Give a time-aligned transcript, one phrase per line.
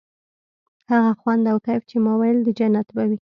[0.91, 3.17] هغه خوند او کيف چې ما ويل د جنت به وي.